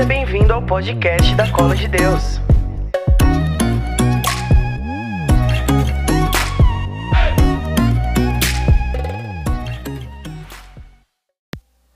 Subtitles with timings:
[0.00, 2.40] Seja bem-vindo ao podcast da Cola de Deus.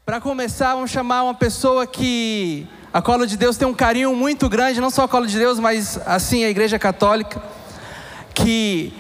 [0.04, 4.50] Para começar, vamos chamar uma pessoa que a Cola de Deus tem um carinho muito
[4.50, 7.42] grande, não só a Cola de Deus, mas assim a Igreja Católica,
[8.34, 8.92] que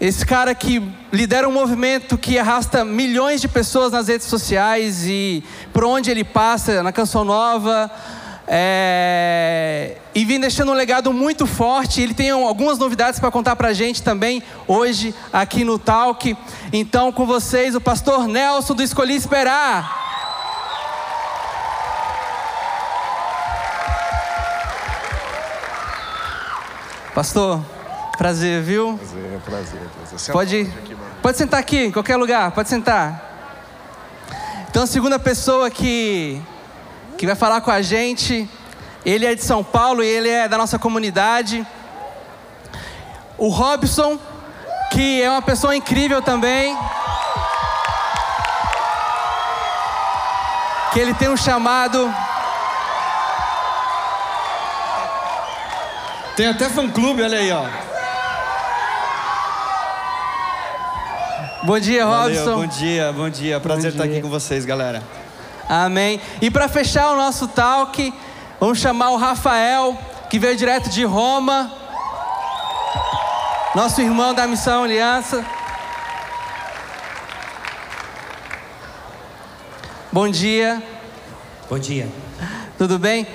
[0.00, 0.82] esse cara que
[1.12, 6.24] lidera um movimento que arrasta milhões de pessoas nas redes sociais e por onde ele
[6.24, 7.88] passa, na Canção Nova,
[8.50, 12.00] é, e vem deixando um legado muito forte.
[12.00, 16.36] Ele tem algumas novidades para contar para a gente também hoje aqui no Talk.
[16.72, 20.08] Então, com vocês, o pastor Nelson do Escolhi Esperar.
[27.14, 27.60] Pastor,
[28.16, 28.96] prazer, viu?
[28.96, 29.80] Prazer, prazer.
[30.08, 30.32] prazer.
[30.32, 33.24] Pode, aqui, pode sentar aqui, em qualquer lugar, pode sentar.
[34.70, 36.40] Então, a segunda pessoa que,
[37.18, 38.48] que vai falar com a gente,
[39.04, 41.66] ele é de São Paulo e ele é da nossa comunidade.
[43.36, 44.16] O Robson,
[44.92, 46.78] que é uma pessoa incrível também.
[50.92, 52.08] Que ele tem um chamado
[56.36, 57.64] Tem até fã-clube, olha aí, ó.
[61.64, 62.60] Bom dia, Valeu, Robson.
[62.60, 63.58] bom dia, bom dia.
[63.58, 64.12] Prazer Bom estar dia.
[64.12, 65.02] aqui com vocês, galera.
[65.68, 66.18] Amém.
[66.40, 68.14] E para fechar o nosso talk,
[68.58, 69.98] vamos chamar o Rafael,
[70.30, 71.70] que veio direto de Roma.
[73.74, 75.44] Nosso irmão da Missão Aliança.
[80.10, 80.82] Bom dia,
[81.68, 82.08] Bom dia.
[82.78, 83.26] tudo bem?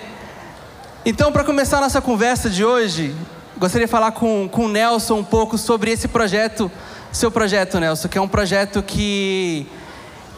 [1.06, 3.16] Então, para começar a nossa conversa de hoje,
[3.58, 6.72] gostaria de falar com, com o Nelson um pouco sobre esse projeto,
[7.12, 9.68] seu projeto, Nelson, que é um projeto que,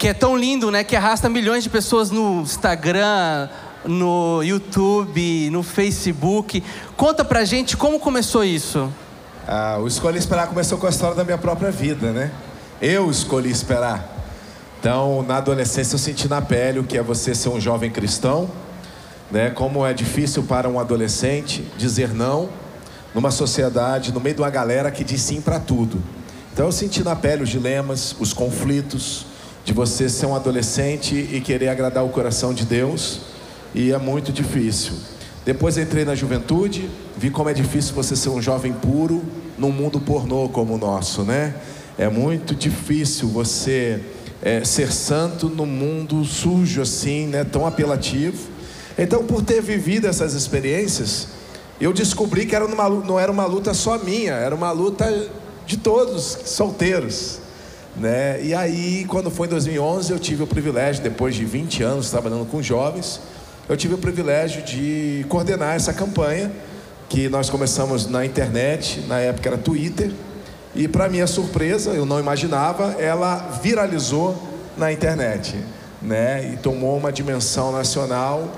[0.05, 0.83] que é tão lindo, né?
[0.83, 3.49] Que arrasta milhões de pessoas no Instagram,
[3.83, 6.63] no YouTube, no Facebook.
[6.95, 8.87] Conta pra gente como começou isso.
[9.47, 12.29] Ah, o Escolhi Esperar começou com a história da minha própria vida, né?
[12.79, 14.07] Eu escolhi esperar.
[14.79, 18.47] Então, na adolescência, eu senti na pele o que é você ser um jovem cristão,
[19.31, 19.49] né?
[19.49, 22.47] Como é difícil para um adolescente dizer não
[23.11, 25.99] numa sociedade, no meio de uma galera que diz sim para tudo.
[26.53, 29.33] Então, eu senti na pele os dilemas, os conflitos
[29.65, 33.21] de você ser um adolescente e querer agradar o coração de Deus,
[33.73, 34.93] e é muito difícil.
[35.43, 39.23] Depois entrei na juventude, vi como é difícil você ser um jovem puro
[39.57, 41.55] num mundo pornô como o nosso, né?
[41.97, 44.01] É muito difícil você
[44.41, 47.43] é, ser santo num mundo sujo assim, né?
[47.43, 48.37] Tão apelativo.
[48.97, 51.27] Então, por ter vivido essas experiências,
[51.81, 55.27] eu descobri que era não era uma luta só minha, era uma luta
[55.65, 57.44] de todos solteiros.
[57.95, 58.43] Né?
[58.43, 62.45] E aí, quando foi em 2011, eu tive o privilégio, depois de 20 anos trabalhando
[62.45, 63.21] com jovens,
[63.69, 66.51] eu tive o privilégio de coordenar essa campanha
[67.07, 70.11] que nós começamos na internet, na época era Twitter,
[70.75, 74.35] e para minha surpresa, eu não imaginava, ela viralizou
[74.77, 75.55] na internet,
[76.01, 76.51] né?
[76.53, 78.51] E tomou uma dimensão nacional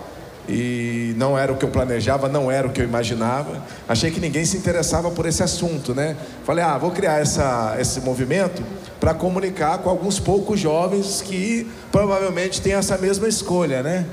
[0.50, 3.64] e não era o que eu planejava, não era o que eu imaginava.
[3.88, 6.16] Achei que ninguém se interessava por esse assunto, né?
[6.44, 8.64] Falei, ah, vou criar essa, esse movimento
[9.00, 14.06] para comunicar com alguns poucos jovens que provavelmente têm essa mesma escolha, né?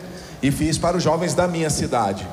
[0.43, 2.27] E fiz para os jovens da minha cidade.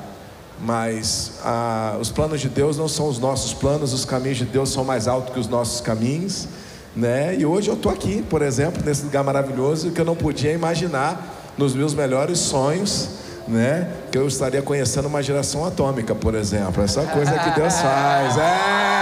[0.60, 4.70] Mas ah, os planos de Deus não são os nossos planos, os caminhos de Deus
[4.70, 6.46] são mais altos que os nossos caminhos,
[6.94, 7.34] né?
[7.36, 11.52] E hoje eu estou aqui, por exemplo, nesse lugar maravilhoso que eu não podia imaginar
[11.58, 13.88] nos meus melhores sonhos né?
[14.10, 16.82] Que eu estaria conhecendo uma geração atômica, por exemplo.
[16.82, 18.36] Essa coisa que Deus faz.
[18.36, 18.92] É!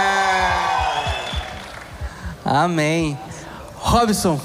[2.43, 3.17] Amém.
[3.81, 4.39] Robson,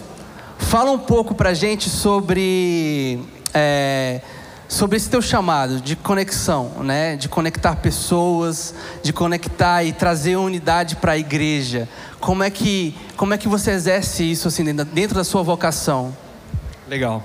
[0.58, 3.20] fala um pouco pra gente sobre,
[3.52, 4.22] é,
[4.66, 7.16] sobre esse teu chamado de conexão, né?
[7.16, 11.86] De conectar pessoas, de conectar e trazer unidade para a igreja.
[12.18, 16.16] Como é que como é que você exerce isso assim dentro, dentro da sua vocação?
[16.88, 17.22] Legal.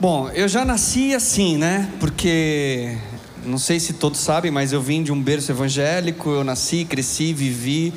[0.00, 1.90] Bom, eu já nasci assim, né?
[2.00, 2.96] Porque
[3.44, 7.34] não sei se todos sabem, mas eu vim de um berço evangélico, eu nasci, cresci,
[7.34, 7.92] vivi,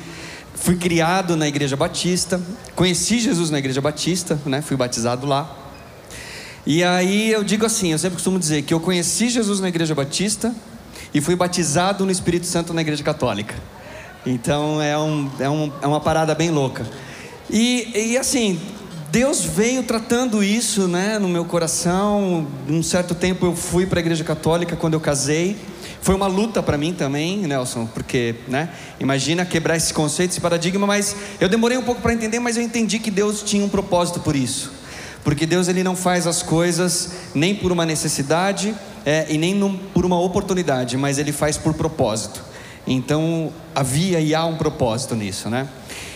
[0.62, 2.40] fui criado na igreja batista,
[2.76, 4.62] conheci Jesus na igreja batista, né?
[4.62, 5.58] Fui batizado lá.
[6.64, 9.92] E aí eu digo assim, eu sempre costumo dizer que eu conheci Jesus na igreja
[9.92, 10.54] batista
[11.12, 13.56] e fui batizado no Espírito Santo na igreja católica.
[14.24, 16.86] Então é, um, é, um, é uma parada bem louca.
[17.50, 18.60] E, e assim,
[19.12, 22.46] Deus veio tratando isso, né, no meu coração.
[22.66, 25.54] Um certo tempo eu fui para a igreja católica quando eu casei.
[26.00, 30.86] Foi uma luta para mim também, Nelson, porque, né, imagina quebrar esse conceito, esse paradigma,
[30.86, 34.18] mas eu demorei um pouco para entender, mas eu entendi que Deus tinha um propósito
[34.18, 34.72] por isso.
[35.22, 38.74] Porque Deus ele não faz as coisas nem por uma necessidade
[39.04, 42.42] é, e nem num, por uma oportunidade, mas ele faz por propósito.
[42.86, 45.68] Então havia e há um propósito nisso, né?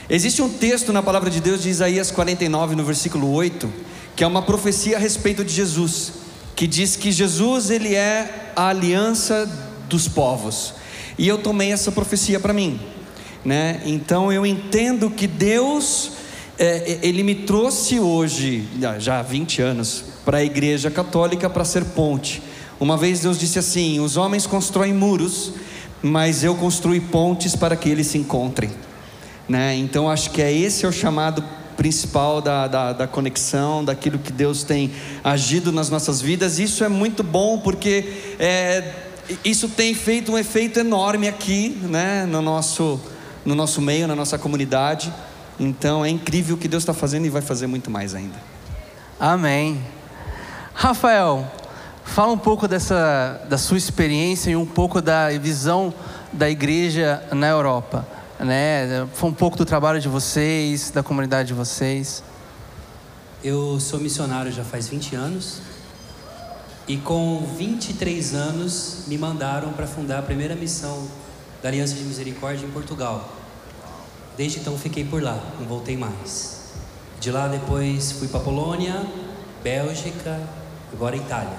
[0.08, 3.69] Existe um texto na palavra de Deus de Isaías 49, no versículo 8,
[4.14, 6.12] que é uma profecia a respeito de Jesus,
[6.55, 9.50] que diz que Jesus ele é a aliança
[9.88, 10.75] dos povos.
[11.19, 12.79] E eu tomei essa profecia para mim,
[13.44, 13.82] né?
[13.85, 16.12] Então eu entendo que Deus
[16.56, 18.64] é, ele me trouxe hoje,
[19.00, 22.41] já há 20 anos, para a igreja católica para ser ponte.
[22.79, 25.55] Uma vez Deus disse assim: os homens constroem muros,
[26.00, 28.85] mas eu construí pontes para que eles se encontrem.
[29.48, 29.76] Né?
[29.76, 31.43] Então acho que é esse é o chamado
[31.76, 34.90] principal da, da, da, conexão, daquilo que Deus tem
[35.22, 36.58] agido nas nossas vidas.
[36.58, 38.93] Isso é muito bom porque é,
[39.44, 43.00] isso tem feito um efeito enorme aqui, né, no nosso,
[43.44, 45.12] no nosso meio, na nossa comunidade.
[45.60, 48.37] Então é incrível o que Deus está fazendo e vai fazer muito mais ainda.
[49.19, 49.81] Amém.
[50.75, 51.50] Rafael,
[52.04, 55.93] fala um pouco dessa da sua experiência e um pouco da visão
[56.32, 58.06] da igreja na Europa,
[58.44, 59.08] né?
[59.14, 62.22] Foi um pouco do trabalho de vocês, da comunidade de vocês.
[63.42, 65.60] Eu sou missionário já faz 20 anos.
[66.88, 71.08] E com 23 anos me mandaram para fundar a primeira missão
[71.62, 73.28] da Aliança de Misericórdia em Portugal.
[74.36, 76.74] Desde então fiquei por lá, não voltei mais.
[77.18, 79.04] De lá depois fui para Polônia,
[79.64, 80.40] Bélgica,
[80.92, 81.58] agora Itália.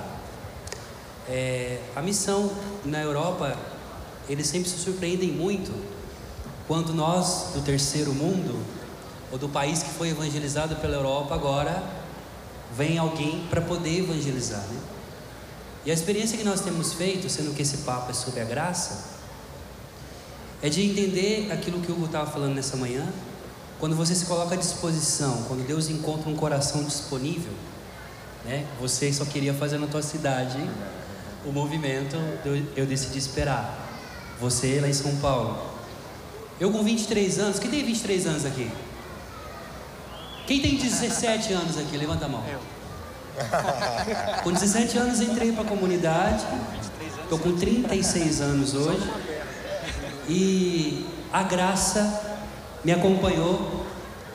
[1.27, 2.50] É, a missão
[2.85, 3.53] na Europa,
[4.29, 5.97] eles sempre se surpreendem muito
[6.68, 8.62] quando nós do terceiro mundo
[9.31, 11.81] ou do país que foi evangelizado pela Europa agora
[12.75, 14.80] vem alguém para poder evangelizar, né?
[15.86, 19.06] E a experiência que nós temos feito, sendo que esse papo é sobre a graça,
[20.62, 23.08] é de entender aquilo que o Hugo estava falando nessa manhã.
[23.80, 27.54] Quando você se coloca à disposição, quando Deus encontra um coração disponível,
[28.44, 28.68] né?
[28.81, 30.58] Você só queria fazer na tua cidade
[31.46, 33.88] o movimento, eu, eu decidi esperar.
[34.42, 35.76] Você lá em São Paulo.
[36.59, 38.71] Eu com 23 anos, quem tem 23 anos aqui?
[40.48, 41.98] Quem tem 17 anos aqui?
[41.98, 42.44] Levanta a mão.
[42.48, 42.59] Eu.
[44.44, 46.44] Com 17 anos entrei para a comunidade.
[47.21, 49.12] Estou com 36 anos hoje.
[50.30, 52.39] E a graça
[52.83, 53.86] me acompanhou,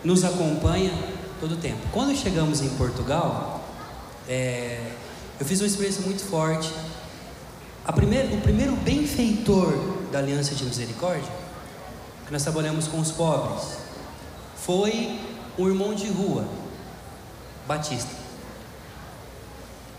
[0.05, 0.93] nos acompanha
[1.41, 1.81] todo o tempo.
[1.91, 3.65] Quando chegamos em Portugal,
[4.29, 4.93] é,
[5.41, 6.71] eu fiz uma experiência muito forte.
[7.95, 9.73] Primeira, o primeiro benfeitor
[10.13, 11.29] da Aliança de Misericórdia,
[12.33, 13.77] nós trabalhamos com os pobres,
[14.57, 15.21] foi
[15.59, 16.47] um irmão de rua,
[17.69, 18.11] Batista.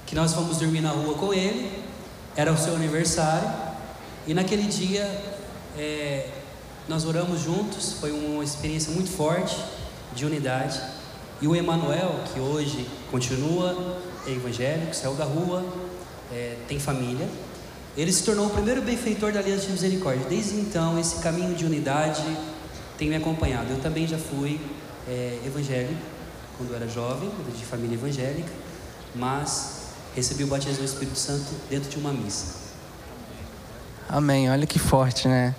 [0.08, 1.84] Que nós fomos dormir na rua com ele,
[2.36, 3.48] era o seu aniversário,
[4.26, 5.04] e naquele dia
[5.78, 6.28] é,
[6.90, 9.56] nós oramos juntos, foi uma experiência muito forte
[10.16, 10.82] de unidade.
[11.40, 15.64] E o Emanuel, que hoje continua é evangélico, saiu da rua,
[16.32, 17.30] é, tem família,
[17.96, 20.26] ele se tornou o primeiro benfeitor da Aliança de Misericórdia.
[20.28, 22.24] Desde então, esse caminho de unidade
[22.98, 23.72] tem me acompanhado.
[23.72, 24.60] Eu também já fui
[25.08, 26.02] é, evangélico
[26.58, 28.52] quando era jovem, de família evangélica,
[29.16, 29.84] mas
[30.16, 32.64] recebi o batismo do Espírito Santo dentro de uma missa.
[34.08, 34.50] Amém.
[34.50, 35.56] Olha que forte, né?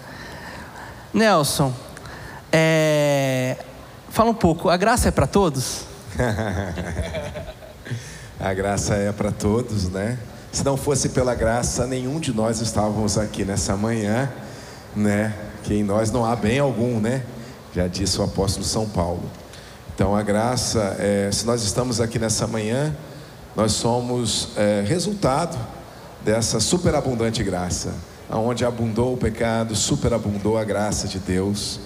[1.13, 1.73] Nelson,
[2.53, 3.57] é...
[4.11, 4.69] fala um pouco.
[4.69, 5.85] A graça é para todos?
[8.39, 10.19] a graça é para todos, né?
[10.55, 14.33] Se não fosse pela graça, nenhum de nós estávamos aqui nessa manhã,
[14.95, 15.35] né?
[15.65, 17.25] Que em nós não há bem algum, né?
[17.75, 19.29] Já disse o apóstolo São Paulo.
[19.93, 22.95] Então a graça, é, se nós estamos aqui nessa manhã,
[23.57, 25.59] nós somos é, resultado
[26.25, 27.93] dessa superabundante graça
[28.31, 31.81] onde abundou o pecado, superabundou a graça de Deus.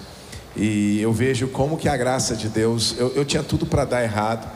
[0.55, 4.03] E eu vejo como que a graça de Deus, eu, eu tinha tudo para dar
[4.03, 4.47] errado,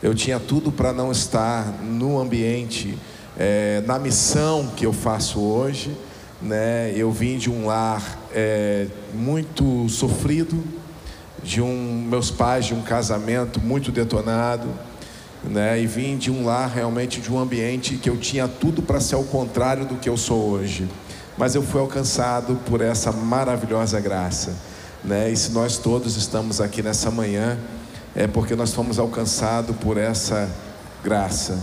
[0.00, 2.96] eu tinha tudo para não estar no ambiente,
[3.38, 5.96] é, na missão que eu faço hoje.
[6.40, 6.92] Né?
[6.96, 10.62] Eu vim de um lar é, muito sofrido,
[11.42, 14.68] de um meus pais de um casamento muito detonado,
[15.44, 15.80] né?
[15.80, 19.16] E vim de um lar realmente de um ambiente que eu tinha tudo para ser
[19.16, 20.88] o contrário do que eu sou hoje
[21.36, 24.54] mas eu fui alcançado por essa maravilhosa graça.
[25.02, 25.30] Né?
[25.30, 27.58] E se nós todos estamos aqui nessa manhã,
[28.14, 30.48] é porque nós fomos alcançados por essa
[31.02, 31.58] graça.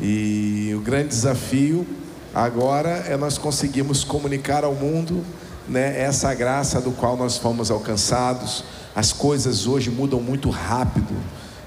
[0.00, 1.86] E o grande desafio
[2.34, 5.24] agora é nós conseguirmos comunicar ao mundo
[5.68, 8.64] né, essa graça do qual nós fomos alcançados.
[8.94, 11.14] As coisas hoje mudam muito rápido.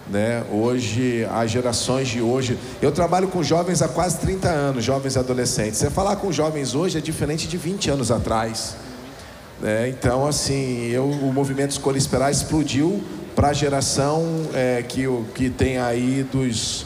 [0.09, 0.43] Né?
[0.51, 2.57] Hoje, as gerações de hoje.
[2.81, 5.79] Eu trabalho com jovens há quase 30 anos, jovens adolescentes.
[5.79, 8.75] Você falar com jovens hoje é diferente de 20 anos atrás.
[9.61, 9.89] Né?
[9.89, 13.03] Então, assim, eu, o movimento Escolha Esperar explodiu
[13.35, 15.05] para a geração é, que,
[15.35, 16.85] que tem aí dos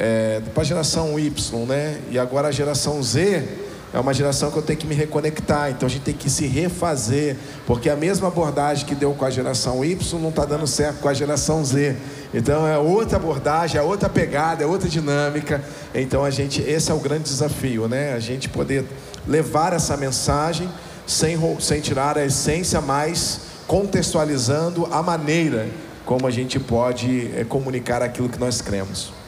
[0.00, 2.00] é, para a geração Y, né?
[2.10, 3.46] E agora a geração Z
[3.92, 5.70] é uma geração que eu tenho que me reconectar.
[5.70, 9.30] Então a gente tem que se refazer, porque a mesma abordagem que deu com a
[9.30, 11.96] geração Y não está dando certo com a geração Z.
[12.32, 15.62] Então é outra abordagem, é outra pegada, é outra dinâmica.
[15.94, 18.14] Então a gente, esse é o grande desafio, né?
[18.14, 18.86] A gente poder
[19.28, 20.66] levar essa mensagem
[21.06, 25.68] sem, sem tirar a essência, mas contextualizando a maneira
[26.06, 29.19] como a gente pode é, comunicar aquilo que nós cremos.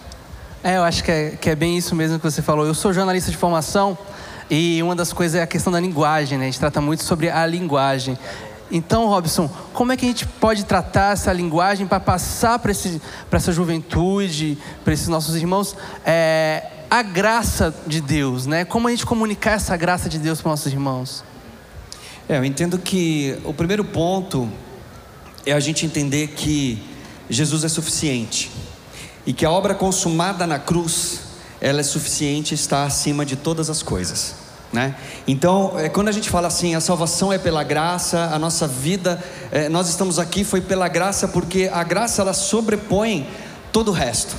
[0.65, 2.65] É, eu acho que é, que é bem isso mesmo que você falou.
[2.65, 3.99] Eu sou jornalista de formação
[4.49, 6.45] e uma das coisas é a questão da linguagem, né?
[6.45, 8.17] A gente trata muito sobre a linguagem.
[8.71, 13.51] Então, Robson, como é que a gente pode tratar essa linguagem para passar para essa
[13.51, 15.77] juventude, para esses nossos irmãos,
[16.07, 18.65] é, a graça de Deus, né?
[18.65, 21.25] Como a gente comunicar essa graça de Deus para nossos irmãos?
[22.29, 24.49] É, eu entendo que o primeiro ponto
[25.45, 26.81] é a gente entender que
[27.29, 28.49] Jesus é suficiente
[29.27, 31.21] e que a obra consumada na cruz
[31.61, 34.35] ela é suficiente, está acima de todas as coisas.
[34.73, 34.97] Né?
[35.29, 39.23] Então, é, quando a gente fala assim, a salvação é pela graça, a nossa vida,
[39.53, 43.29] é, nós estamos aqui foi pela graça, porque a graça ela sobrepõe
[43.71, 44.35] todo o resto.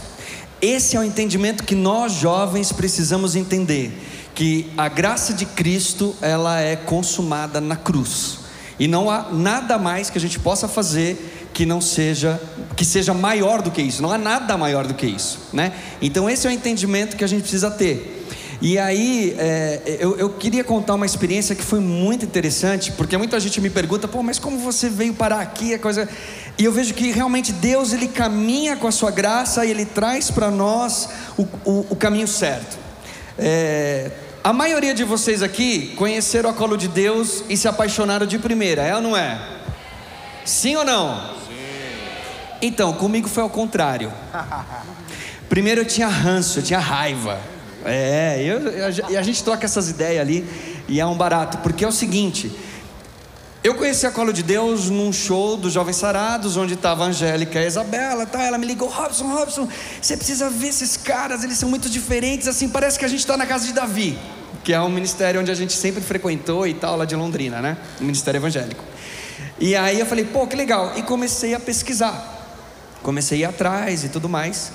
[0.62, 3.98] Esse é o entendimento que nós jovens precisamos entender,
[4.34, 8.44] que a graça de Cristo ela é consumada na cruz
[8.80, 12.41] e não há nada mais que a gente possa fazer que não seja
[12.75, 14.01] que seja maior do que isso.
[14.01, 15.74] Não há nada maior do que isso, né?
[16.01, 18.24] Então esse é o entendimento que a gente precisa ter.
[18.62, 23.38] E aí, é, eu, eu, queria contar uma experiência que foi muito interessante, porque muita
[23.38, 25.74] gente me pergunta, pô, mas como você veio parar aqui?
[25.74, 26.07] A coisa...
[26.57, 30.31] E eu vejo que realmente Deus, Ele caminha com a sua graça e Ele traz
[30.31, 32.77] para nós o, o, o, caminho certo.
[33.38, 38.39] É, a maioria de vocês aqui conheceram a colo de Deus e se apaixonaram de
[38.39, 39.62] primeira, é ou não é?
[40.46, 41.18] Sim ou não?
[41.18, 41.54] Sim.
[42.62, 44.12] Então, comigo foi ao contrário.
[45.50, 47.40] Primeiro eu tinha ranço, eu tinha raiva.
[47.86, 50.48] É, eu, eu, a gente troca essas ideias ali
[50.88, 52.52] e é um barato, porque é o seguinte.
[53.64, 57.60] Eu conheci a Colo de Deus num show dos Jovens Sarados, onde estava a Angélica
[57.60, 58.44] e a Isabela, tá?
[58.44, 59.70] Ela me ligou, Robson, Robson,
[60.02, 63.38] você precisa ver esses caras, eles são muito diferentes, assim, parece que a gente está
[63.38, 64.20] na casa de Davi,
[64.66, 67.78] que é um ministério onde a gente sempre frequentou e tal, lá de Londrina, né?
[68.02, 68.84] O ministério evangélico.
[69.63, 72.51] E aí eu falei, pô, que legal, e comecei a pesquisar,
[73.01, 74.74] comecei a ir atrás e tudo mais.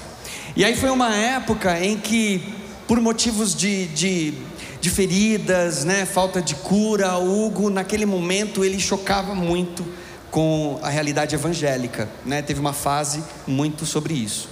[0.57, 2.55] E aí foi uma época em que
[2.87, 4.33] por motivos de, de,
[4.81, 9.87] de feridas, né, falta de cura, Hugo, naquele momento, ele chocava muito
[10.31, 12.41] com a realidade evangélica, né?
[12.41, 14.49] Teve uma fase muito sobre isso.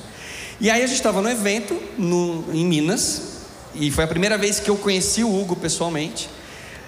[0.60, 3.22] E aí a gente estava no evento no, em Minas,
[3.74, 6.28] e foi a primeira vez que eu conheci o Hugo pessoalmente.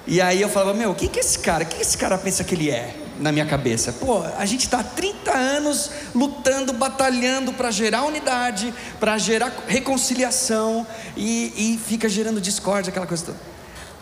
[0.07, 1.64] E aí eu falava, meu, quem que é esse cara?
[1.64, 3.08] Quem que esse cara pensa que ele é?
[3.21, 3.93] Na minha cabeça.
[3.93, 10.87] Pô, a gente está há 30 anos lutando, batalhando para gerar unidade, para gerar reconciliação
[11.17, 13.39] e, e fica gerando discórdia, aquela coisa toda.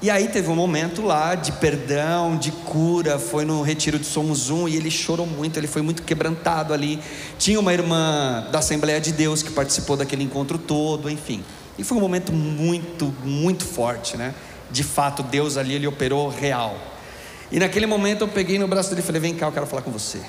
[0.03, 4.51] E aí teve um momento lá de perdão, de cura, foi no retiro de Somos
[4.51, 7.01] Um e ele chorou muito, ele foi muito quebrantado ali.
[7.39, 11.43] Tinha uma irmã da Assembleia de Deus que participou daquele encontro todo, enfim.
[11.79, 14.35] E foi um momento muito, muito forte, né?
[14.71, 16.77] de fato Deus ali ele operou real.
[17.51, 19.83] E naquele momento eu peguei no braço dele e falei: Vem cá, eu quero falar
[19.83, 20.21] com você.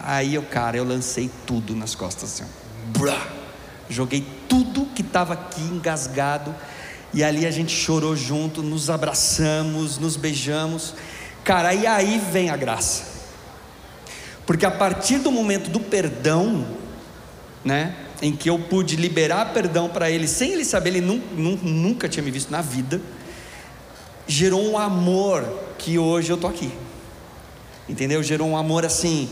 [0.00, 2.50] Aí eu, cara, eu lancei tudo nas costas assim,
[2.98, 3.42] Brá!
[3.88, 6.54] joguei tudo que estava aqui engasgado.
[7.14, 10.94] E ali a gente chorou junto, nos abraçamos, nos beijamos.
[11.44, 13.04] Cara, e aí vem a graça.
[14.46, 16.66] Porque a partir do momento do perdão,
[17.64, 22.22] né, em que eu pude liberar perdão para ele, sem ele saber, ele nunca tinha
[22.22, 23.00] me visto na vida
[24.26, 25.44] gerou um amor
[25.78, 26.72] que hoje eu tô aqui.
[27.88, 28.22] Entendeu?
[28.22, 29.28] Gerou um amor assim,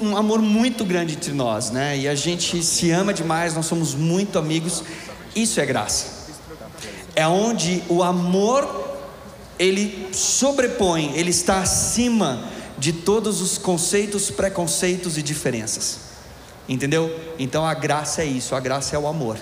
[0.00, 1.96] um amor muito grande entre nós, né?
[1.98, 4.82] E a gente se ama demais, nós somos muito amigos.
[5.34, 6.22] Isso é graça.
[7.14, 8.90] É onde o amor
[9.58, 16.00] ele sobrepõe, ele está acima de todos os conceitos, preconceitos e diferenças.
[16.68, 17.14] Entendeu?
[17.38, 19.38] Então a graça é isso, a graça é o amor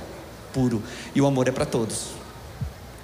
[0.52, 0.82] puro
[1.14, 2.19] e o amor é para todos.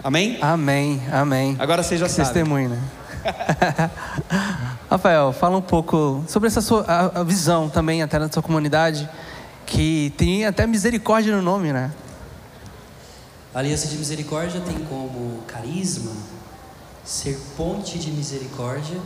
[0.07, 0.39] Amém?
[0.41, 1.57] Amém, amém.
[1.59, 2.29] Agora você já sabe.
[2.29, 2.81] Testemunho, né?
[4.89, 9.11] Rafael, fala um pouco sobre essa sua a, a visão também até na sua comunidade,
[9.67, 11.91] que tem até misericórdia no nome, né?
[13.53, 16.13] A Aliança de Misericórdia tem como carisma
[17.05, 19.01] ser ponte de misericórdia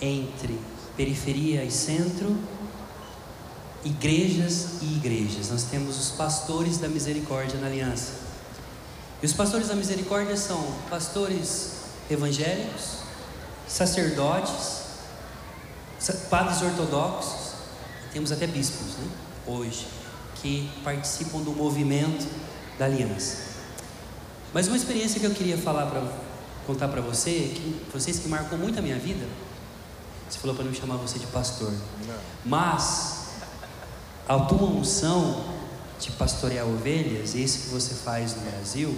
[0.00, 0.58] entre
[0.96, 2.36] periferia e centro,
[3.84, 5.48] igrejas e igrejas.
[5.52, 8.17] Nós temos os pastores da misericórdia na aliança.
[9.22, 11.72] E os pastores da misericórdia são pastores
[12.10, 12.98] evangélicos,
[13.66, 14.82] sacerdotes,
[16.30, 17.52] padres ortodoxos,
[18.12, 19.08] temos até bispos, né?
[19.46, 19.86] Hoje,
[20.36, 22.26] que participam do movimento
[22.78, 23.48] da aliança.
[24.54, 26.02] Mas uma experiência que eu queria falar para
[26.66, 29.26] contar para você, que vocês que marcou muito a minha vida.
[30.28, 31.72] Você falou para não chamar você de pastor.
[32.44, 33.28] Mas
[34.28, 35.57] a tua unção
[35.98, 38.96] de pastorear ovelhas, esse que você faz no Brasil,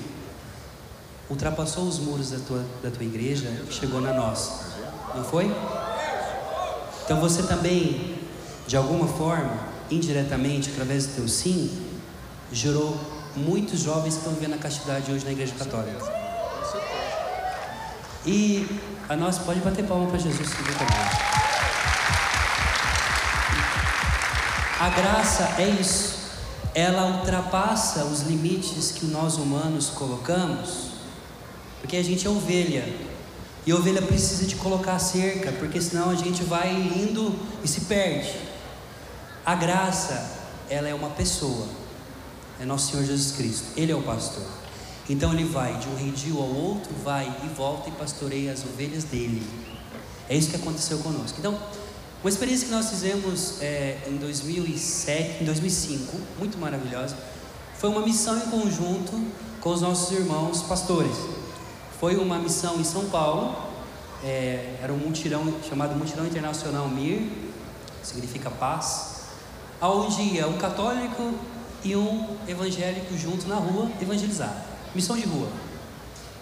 [1.29, 4.65] ultrapassou os muros da tua, da tua igreja chegou na nossa.
[5.15, 5.51] Não foi?
[7.05, 8.19] Então você também,
[8.67, 9.59] de alguma forma,
[9.91, 11.87] indiretamente, através do teu sim,
[12.53, 12.99] gerou
[13.35, 16.21] muitos jovens que estão vivendo a castidade hoje na igreja católica.
[18.27, 18.67] E
[19.09, 20.67] a nós pode bater palma para Jesus também.
[24.79, 26.20] A graça é isso.
[26.75, 30.91] Ela ultrapassa os limites que nós humanos colocamos,
[31.81, 32.85] porque a gente é ovelha.
[33.67, 37.83] E a ovelha precisa de colocar cerca, porque senão a gente vai indo e se
[37.83, 38.35] perde.
[39.45, 41.67] A graça, ela é uma pessoa.
[42.61, 43.67] É nosso Senhor Jesus Cristo.
[43.77, 44.47] Ele é o pastor.
[45.09, 49.05] Então ele vai de um redil ao outro, vai e volta e pastoreia as ovelhas
[49.05, 49.43] dele.
[50.29, 51.37] É isso que aconteceu conosco.
[51.41, 51.59] Então,
[52.23, 57.17] uma experiência que nós fizemos é, em 2007, em 2005, muito maravilhosa,
[57.79, 59.27] foi uma missão em conjunto
[59.59, 61.17] com os nossos irmãos pastores.
[61.99, 63.57] Foi uma missão em São Paulo,
[64.23, 67.27] é, era um mutirão chamado Mutirão Internacional MIR,
[68.03, 69.23] significa paz,
[69.81, 71.33] aonde ia um católico
[71.83, 74.67] e um evangélico junto na rua evangelizar.
[74.95, 75.49] Missão de rua.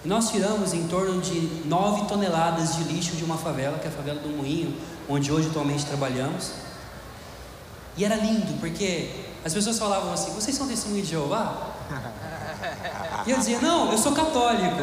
[0.04, 3.92] Nós tiramos em torno de 9 toneladas de lixo de uma favela, que é a
[3.92, 4.74] favela do Moinho,
[5.08, 6.52] onde hoje atualmente trabalhamos.
[7.96, 9.10] E era lindo, porque
[9.44, 11.74] as pessoas falavam assim: vocês são testemunhas de Jeová?
[13.26, 14.82] E eu dizia: não, eu sou católico.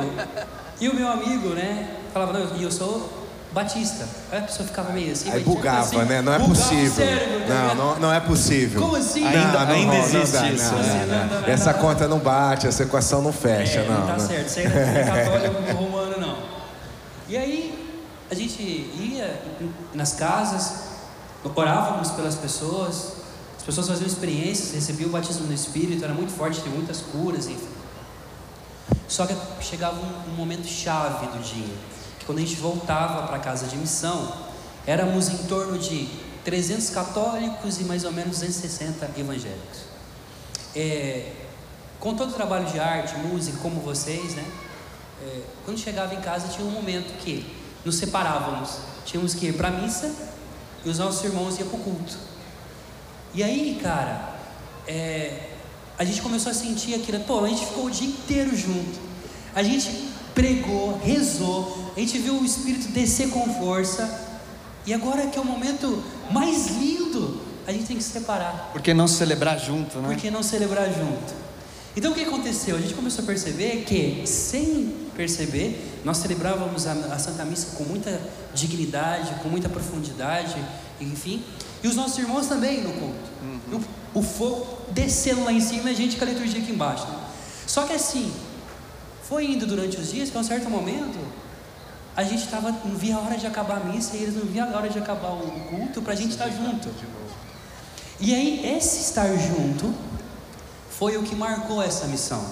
[0.80, 3.25] E o meu amigo, né, falava: não, e eu sou
[3.56, 4.08] batista.
[4.32, 5.32] Aí a pessoa ficava meio assim.
[5.32, 6.22] Aí tipo bugava, assim, né?
[6.22, 6.92] Não é possível.
[7.06, 8.82] cérebro, não, não, não é possível.
[8.82, 9.26] Como assim?
[9.26, 10.88] Ainda- não, ainda não, existe não dá, isso, não, né?
[10.88, 11.42] não, Não, não, não.
[11.42, 14.00] não, Essa conta não bate, essa equação não fecha, É, não.
[14.02, 15.04] não tá certo, isso aí não é
[15.50, 16.38] católico romano, não.
[17.28, 17.90] E aí,
[18.30, 19.42] a gente ia
[19.94, 20.74] nas casas,
[21.56, 23.14] orávamos pelas pessoas,
[23.58, 27.48] as pessoas faziam experiências, recebiam o batismo no Espírito, era muito forte, tinha muitas curas,
[27.48, 27.68] enfim.
[29.08, 31.74] Só que chegava um, um momento chave do dia,
[32.26, 34.34] quando a gente voltava para a casa de missão,
[34.86, 36.08] éramos em torno de
[36.44, 39.86] 300 católicos e mais ou menos 260 evangélicos.
[40.76, 41.32] É,
[42.00, 44.46] com todo o trabalho de arte, música, como vocês, né?
[45.24, 47.46] É, quando chegava em casa tinha um momento que
[47.84, 48.78] nos separávamos.
[49.06, 50.14] Tínhamos que ir para a missa
[50.84, 52.18] e os nossos irmãos iam para o culto.
[53.34, 54.36] E aí, cara,
[54.88, 55.50] é,
[55.98, 59.05] a gente começou a sentir aquilo, pô, a gente ficou o dia inteiro junto.
[59.56, 59.90] A gente
[60.36, 64.24] pregou, rezou, a gente viu o Espírito descer com força.
[64.86, 68.70] E agora que é o momento mais lindo, a gente tem que se separar.
[68.74, 70.10] Por que não celebrar junto, né?
[70.10, 71.34] Por que não celebrar junto?
[71.96, 72.76] Então o que aconteceu?
[72.76, 77.86] A gente começou a perceber que, sem perceber, nós celebrávamos a, a Santa Missa com
[77.86, 78.22] muita
[78.54, 80.56] dignidade, com muita profundidade,
[81.00, 81.42] enfim.
[81.82, 83.36] E os nossos irmãos também no culto.
[84.14, 87.08] O, o fogo descendo lá em cima e a gente com a liturgia aqui embaixo.
[87.08, 87.18] né?
[87.66, 88.32] Só que assim,
[89.28, 91.18] foi indo durante os dias, que a um certo momento,
[92.16, 94.72] a gente tava, não via a hora de acabar a missa e eles não viam
[94.72, 96.90] a hora de acabar o culto para a gente estar junto.
[98.20, 99.94] E aí, esse estar junto
[100.90, 102.46] foi o que marcou essa missão.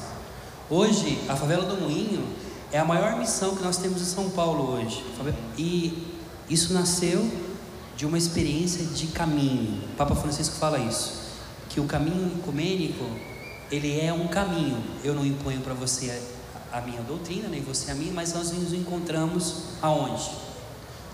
[0.70, 2.28] Hoje, a favela do Moinho
[2.72, 5.06] é a maior missão que nós temos em São Paulo hoje.
[5.58, 6.12] E
[6.50, 7.32] isso nasceu
[7.96, 9.84] de uma experiência de caminho.
[9.94, 11.22] O Papa Francisco fala isso,
[11.70, 13.06] que o caminho ecumênico,
[13.72, 14.84] ele é um caminho.
[15.04, 16.10] Eu não imponho para você
[16.74, 20.30] a, a minha doutrina, nem você a minha, mas nós nos encontramos aonde?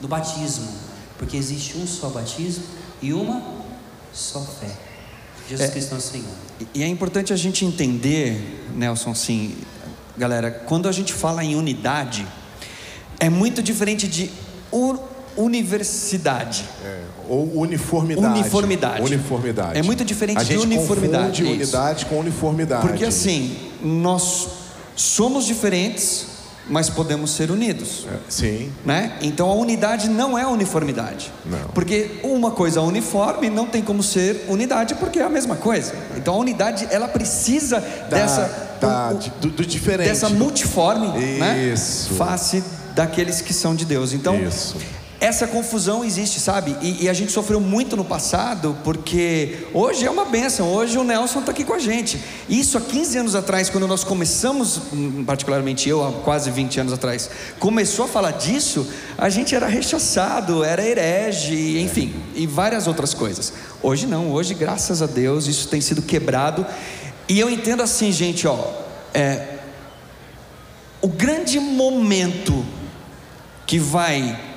[0.02, 0.68] No batismo,
[1.18, 2.64] porque existe um só batismo
[3.02, 3.42] e uma
[4.14, 4.72] só fé.
[5.50, 5.72] Jesus É.
[5.72, 6.30] Cristo nosso Senhor.
[6.74, 9.58] E é importante a gente entender, Nelson, assim,
[10.18, 12.26] galera, quando a gente fala em unidade,
[13.20, 14.32] é muito diferente de
[15.36, 16.66] universidade.
[16.84, 18.40] É, ou uniformidade.
[18.40, 19.02] Uniformidade.
[19.02, 19.80] Uniformidade.
[19.80, 21.76] É muito diferente a de gente uniformidade, Confunde isso.
[21.76, 22.88] unidade com uniformidade.
[22.88, 24.59] Porque assim, nós
[25.00, 26.26] somos diferentes,
[26.68, 28.06] mas podemos ser unidos.
[28.12, 28.72] É, Sim.
[28.86, 29.14] Né?
[29.22, 31.32] Então a unidade não é uniformidade.
[31.46, 31.70] Não.
[31.74, 35.94] Porque uma coisa uniforme não tem como ser unidade porque é a mesma coisa.
[36.16, 40.08] Então a unidade ela precisa dessa da- o- o- de- do, do diferente.
[40.10, 41.08] dessa multiforme,
[41.40, 41.72] né?
[41.74, 42.14] Isso.
[42.16, 44.14] Face daqueles que são de Deus.
[44.14, 44.76] Então Isso.
[45.20, 46.78] Essa confusão existe, sabe?
[46.82, 51.04] E, e, a gente sofreu muito no passado, porque hoje é uma benção, hoje o
[51.04, 52.18] Nelson está aqui com a gente.
[52.48, 56.94] Isso há 15 anos atrás, quando nós começamos, hum, particularmente eu, há quase 20 anos
[56.94, 57.30] atrás,
[57.60, 63.52] começou a falar disso, a gente era rechaçado, era herege, enfim, e várias outras coisas.
[63.84, 66.66] Hoje não, hoje, graças a Deus, isso tem sido quebrado.
[67.28, 68.58] E eu entendo assim, gente, ó,
[69.14, 69.58] é,
[71.02, 72.66] o grande momento
[73.68, 74.49] que vai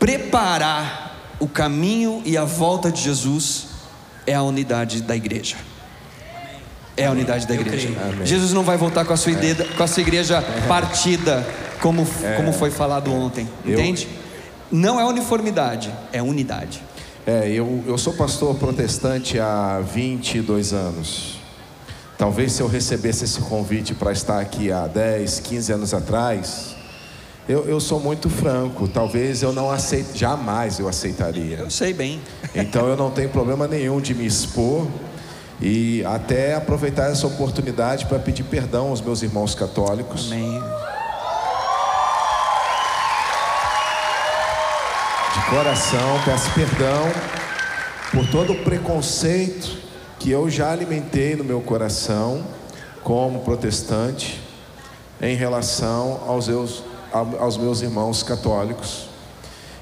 [0.00, 3.68] preparar o caminho e a volta de Jesus
[4.26, 5.56] é a unidade da igreja.
[6.96, 7.88] É a unidade da igreja.
[8.24, 11.46] Jesus não vai voltar com a sua, ideia, com a sua igreja partida,
[11.80, 13.48] como, como foi falado ontem.
[13.64, 14.08] Entende?
[14.72, 16.82] Não é uniformidade, é unidade.
[17.26, 21.38] É, eu, eu sou pastor protestante há 22 anos.
[22.16, 26.76] Talvez se eu recebesse esse convite para estar aqui há 10, 15 anos atrás,
[27.50, 31.56] eu, eu sou muito franco, talvez eu não aceite, jamais eu aceitaria.
[31.56, 32.20] Eu sei bem.
[32.54, 34.86] Então eu não tenho problema nenhum de me expor
[35.60, 40.30] e até aproveitar essa oportunidade para pedir perdão aos meus irmãos católicos.
[40.30, 40.62] Amém.
[45.34, 47.10] De coração, peço perdão
[48.12, 49.76] por todo o preconceito
[50.20, 52.44] que eu já alimentei no meu coração
[53.02, 54.40] como protestante
[55.20, 59.08] em relação aos meus, aos meus irmãos católicos.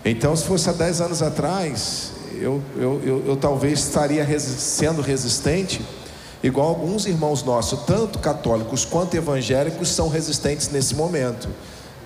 [0.05, 5.85] Então, se fosse há 10 anos atrás, eu, eu, eu, eu talvez estaria sendo resistente,
[6.43, 11.49] igual alguns irmãos nossos, tanto católicos quanto evangélicos, são resistentes nesse momento,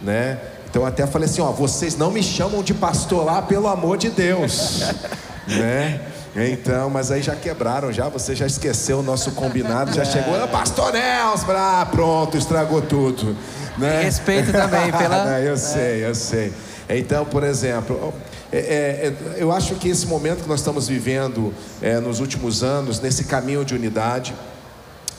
[0.01, 0.41] né?
[0.69, 4.09] Então até falei assim, ó, vocês não me chamam de pastor lá, pelo amor de
[4.09, 4.81] Deus,
[5.47, 6.01] né?
[6.35, 10.91] Então, mas aí já quebraram, já você já esqueceu o nosso combinado, já chegou, pastor
[10.93, 13.37] Nelson, ah, pronto, estragou tudo.
[13.79, 14.03] Né?
[14.03, 15.41] Respeito também pela.
[15.41, 16.53] eu sei, eu sei.
[16.89, 18.13] Então, por exemplo,
[18.53, 23.01] é, é, eu acho que esse momento que nós estamos vivendo é, nos últimos anos,
[23.01, 24.35] nesse caminho de unidade,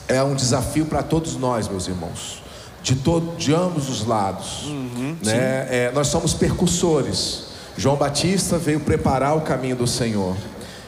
[0.06, 2.42] é um desafio para todos nós, meus irmãos,
[2.82, 4.66] de, todo, de ambos os lados.
[4.66, 5.66] Uhum, né?
[5.70, 7.46] É, nós somos percussores.
[7.76, 10.36] João Batista veio preparar o caminho do Senhor.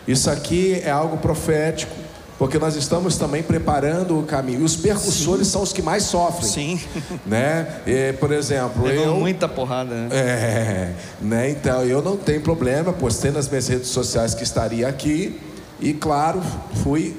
[0.06, 2.05] Isso aqui é algo profético
[2.38, 4.60] porque nós estamos também preparando o caminho.
[4.60, 5.52] E os percussores Sim.
[5.52, 6.50] são os que mais sofrem.
[6.50, 6.80] Sim.
[7.24, 7.66] Né?
[7.86, 9.94] E, por exemplo, Levou eu muita porrada.
[9.94, 10.08] Né?
[10.12, 11.50] É, né?
[11.50, 15.40] Então eu não tenho problema, postei nas minhas redes sociais que estaria aqui
[15.80, 16.42] e claro,
[16.82, 17.16] fui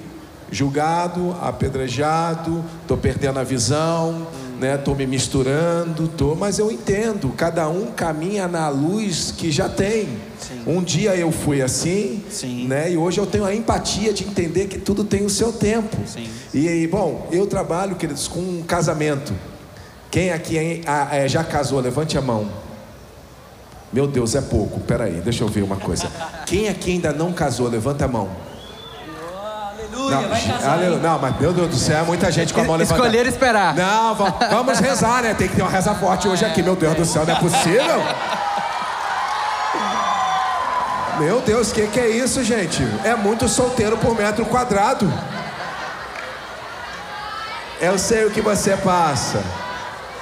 [0.51, 4.27] julgado, apedrejado, estou perdendo a visão
[4.59, 4.77] né?
[4.77, 7.29] Tô me misturando, tô, mas eu entendo.
[7.29, 10.07] Cada um caminha na luz que já tem.
[10.39, 10.63] Sim.
[10.65, 12.67] Um dia eu fui assim, Sim.
[12.67, 12.91] né?
[12.91, 15.97] E hoje eu tenho a empatia de entender que tudo tem o seu tempo.
[16.05, 16.27] Sim.
[16.53, 19.33] E bom, eu trabalho, queridos, com um casamento.
[20.09, 20.57] Quem aqui
[21.11, 21.79] é, já casou?
[21.79, 22.49] Levante a mão.
[23.91, 24.79] Meu Deus, é pouco.
[24.81, 26.07] Peraí, deixa eu ver uma coisa.
[26.45, 27.69] Quem aqui ainda não casou?
[27.69, 28.29] Levanta a mão.
[29.97, 30.77] Aleluia, vai casar.
[31.01, 33.07] Não, mas meu Deus do céu, é muita gente com a mão levantada.
[33.07, 33.75] Escolher esperar.
[33.75, 35.33] Não, vamos rezar, né?
[35.33, 38.03] Tem que ter uma reza forte hoje aqui, meu Deus do céu, não é possível?
[41.19, 42.83] Meu Deus, o que, que é isso, gente?
[43.03, 45.11] É muito solteiro por metro quadrado.
[47.81, 49.41] Eu sei o que você passa.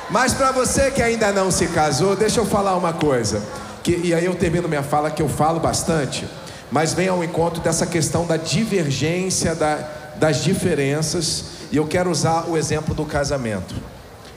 [0.09, 3.43] Mas para você que ainda não se casou, deixa eu falar uma coisa.
[3.83, 6.25] Que, e aí eu termino minha fala que eu falo bastante
[6.71, 9.75] mas vem ao encontro dessa questão da divergência, da,
[10.17, 13.75] das diferenças, e eu quero usar o exemplo do casamento.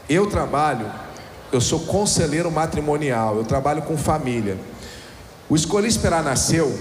[0.09, 0.91] Eu trabalho,
[1.53, 4.59] eu sou conselheiro matrimonial, eu trabalho com família.
[5.49, 6.79] O Escolhi Esperar nasceu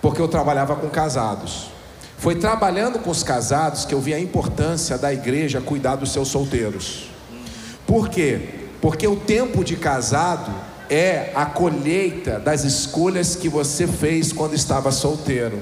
[0.00, 1.70] porque eu trabalhava com casados.
[2.18, 6.28] Foi trabalhando com os casados que eu vi a importância da igreja cuidar dos seus
[6.28, 7.10] solteiros.
[7.86, 8.48] Por quê?
[8.80, 10.50] Porque o tempo de casado
[10.90, 15.58] é a colheita das escolhas que você fez quando estava solteiro.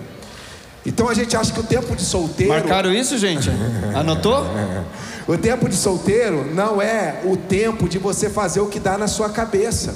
[0.85, 2.53] Então a gente acha que o tempo de solteiro.
[2.53, 3.49] Marcaram isso, gente?
[3.95, 4.45] Anotou?
[5.29, 9.07] o tempo de solteiro não é o tempo de você fazer o que dá na
[9.07, 9.95] sua cabeça.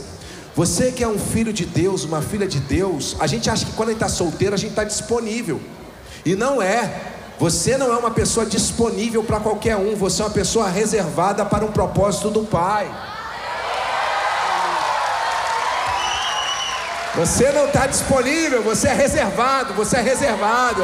[0.54, 3.72] Você que é um filho de Deus, uma filha de Deus, a gente acha que
[3.72, 5.60] quando a gente está solteiro a gente está disponível.
[6.24, 7.14] E não é.
[7.38, 11.64] Você não é uma pessoa disponível para qualquer um, você é uma pessoa reservada para
[11.64, 12.90] um propósito do Pai.
[17.16, 20.82] Você não está disponível, você é reservado, você é reservado.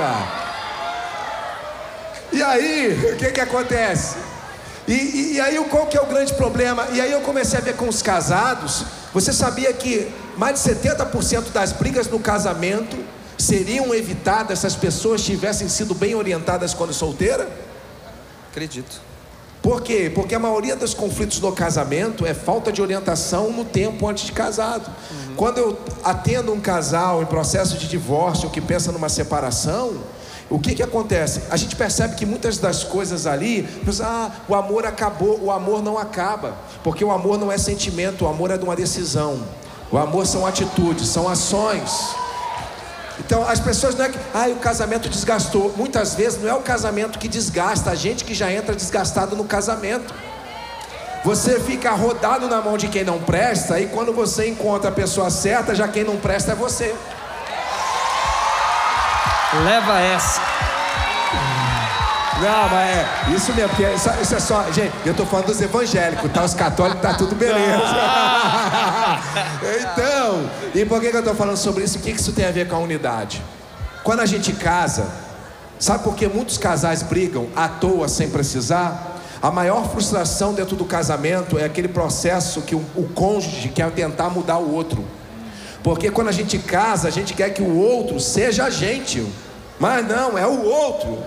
[2.32, 4.16] E aí, o que que acontece?
[4.88, 6.88] E, e, e, aí, qual que é o grande problema?
[6.90, 8.84] E aí eu comecei a ver com os casados.
[9.12, 12.96] Você sabia que mais de 70% das brigas no casamento
[13.38, 17.46] seriam evitadas se as pessoas tivessem sido bem orientadas quando solteira?
[18.50, 19.11] Acredito.
[19.62, 20.10] Por quê?
[20.12, 24.32] Porque a maioria dos conflitos no casamento é falta de orientação no tempo antes de
[24.32, 24.88] casado.
[24.88, 25.36] Uhum.
[25.36, 29.98] Quando eu atendo um casal em processo de divórcio que pensa numa separação,
[30.50, 31.42] o que, que acontece?
[31.48, 33.66] A gente percebe que muitas das coisas ali,
[34.02, 38.28] ah, o amor acabou, o amor não acaba, porque o amor não é sentimento, o
[38.28, 39.40] amor é de uma decisão,
[39.90, 41.90] o amor são atitudes, são ações.
[43.18, 45.74] Então as pessoas não é que, ah, o casamento desgastou.
[45.76, 49.44] Muitas vezes não é o casamento que desgasta, a gente que já entra desgastado no
[49.44, 50.14] casamento.
[51.24, 55.30] Você fica rodado na mão de quem não presta, e quando você encontra a pessoa
[55.30, 56.94] certa, já quem não presta é você.
[59.64, 60.40] Leva essa.
[62.42, 64.64] Não, mas é isso mesmo, porque isso, isso é só.
[64.72, 66.44] Gente, eu tô falando dos evangélicos, tá?
[66.44, 67.84] Os católicos tá tudo beleza.
[69.80, 71.98] então, e por que, que eu tô falando sobre isso?
[71.98, 73.40] O que, que isso tem a ver com a unidade?
[74.02, 75.06] Quando a gente casa,
[75.78, 79.20] sabe por que muitos casais brigam à toa sem precisar?
[79.40, 84.30] A maior frustração dentro do casamento é aquele processo que o, o cônjuge quer tentar
[84.30, 85.04] mudar o outro.
[85.84, 89.24] Porque quando a gente casa, a gente quer que o outro seja a gente,
[89.78, 91.18] mas não, é o outro.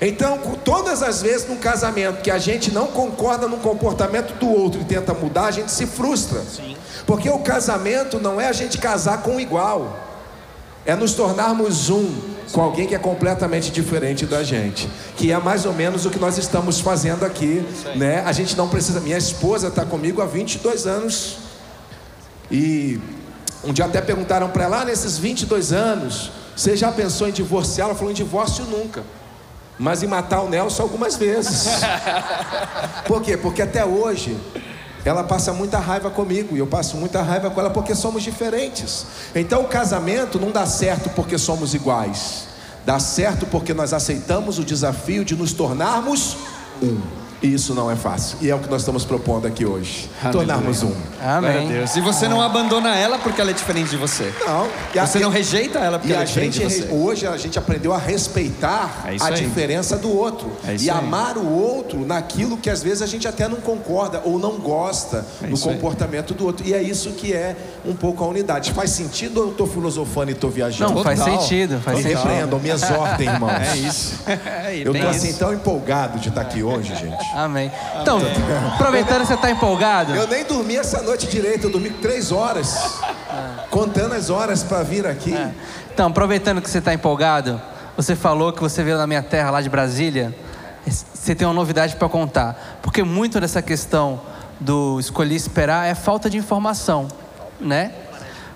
[0.00, 4.80] Então, todas as vezes num casamento que a gente não concorda no comportamento do outro
[4.80, 6.40] e tenta mudar, a gente se frustra.
[6.40, 6.76] Sim.
[7.04, 9.98] Porque o casamento não é a gente casar com igual,
[10.86, 15.66] é nos tornarmos um com alguém que é completamente diferente da gente, que é mais
[15.66, 17.62] ou menos o que nós estamos fazendo aqui,
[17.94, 18.22] né?
[18.24, 19.00] A gente não precisa.
[19.00, 21.38] Minha esposa está comigo há 22 anos
[22.50, 22.98] e
[23.62, 27.88] um dia até perguntaram para ela, ah, nesses 22 anos, você já pensou em divorciar?
[27.88, 29.02] Ela falou em divórcio nunca
[29.78, 31.68] mas em matar o Nelson algumas vezes.
[33.06, 33.36] Por quê?
[33.36, 34.36] Porque até hoje
[35.04, 39.06] ela passa muita raiva comigo e eu passo muita raiva com ela porque somos diferentes.
[39.34, 42.48] Então o casamento não dá certo porque somos iguais,
[42.84, 46.36] dá certo porque nós aceitamos o desafio de nos tornarmos
[46.82, 47.27] um.
[47.40, 48.36] E isso não é fácil.
[48.40, 50.10] E é o que nós estamos propondo aqui hoje.
[50.20, 50.46] Aleluia.
[50.46, 50.92] Tornarmos um.
[51.22, 51.68] Amém.
[51.68, 51.94] Deus.
[51.94, 54.32] E você não abandona ela porque ela é diferente de você.
[54.44, 54.66] Não.
[54.92, 56.92] E você a, não rejeita ela porque ela é diferente gente, de você.
[56.92, 59.34] Hoje a gente aprendeu a respeitar é a aí.
[59.34, 60.50] diferença do outro.
[60.66, 64.36] É e amar o outro naquilo que às vezes a gente até não concorda ou
[64.38, 66.38] não gosta é no comportamento aí.
[66.38, 66.66] do outro.
[66.66, 68.72] E é isso que é um pouco a unidade.
[68.72, 70.92] Faz sentido ou eu estou filosofando e estou viajando?
[70.92, 71.80] Não, faz sentido.
[71.80, 72.18] Faz me sentido.
[72.18, 73.48] repreendam minhas ordens, irmãos.
[73.68, 74.86] É isso.
[74.88, 77.27] eu estou assim tão empolgado de estar aqui hoje, gente.
[77.34, 77.70] Amém.
[78.00, 78.20] Então,
[78.74, 80.14] aproveitando que você está empolgado.
[80.14, 83.00] Eu nem dormi essa noite direito, eu dormi três horas.
[83.70, 85.34] Contando as horas para vir aqui.
[85.34, 85.52] É.
[85.92, 87.60] Então, aproveitando que você está empolgado,
[87.96, 90.34] você falou que você veio na minha terra, lá de Brasília.
[90.86, 92.78] Você tem uma novidade para contar.
[92.80, 94.20] Porque muito dessa questão
[94.60, 97.08] do escolher esperar é falta de informação,
[97.60, 97.92] né?